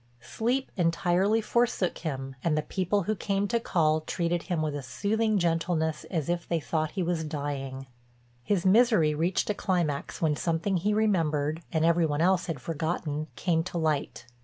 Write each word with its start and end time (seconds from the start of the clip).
Sleep 0.19 0.71
entirely 0.77 1.41
forsook 1.41 1.99
him 1.99 2.35
and 2.43 2.57
the 2.57 2.63
people 2.63 3.03
who 3.03 3.13
came 3.15 3.47
to 3.49 3.59
call 3.59 4.01
treated 4.01 4.41
him 4.41 4.63
with 4.63 4.73
a 4.75 4.81
soothing 4.81 5.37
gentleness 5.37 6.07
as 6.09 6.27
if 6.27 6.47
they 6.49 6.59
thought 6.59 6.93
he 6.93 7.03
was 7.03 7.23
dying. 7.23 7.85
His 8.41 8.65
misery 8.65 9.13
reached 9.13 9.51
a 9.51 9.53
climax 9.53 10.19
when 10.19 10.35
something 10.35 10.77
he 10.77 10.91
remembered, 10.95 11.61
and 11.71 11.85
every 11.85 12.07
one 12.07 12.19
else 12.19 12.47
had 12.47 12.59
forgotten, 12.59 13.27
came 13.35 13.61
to 13.65 13.77
light. 13.77 14.25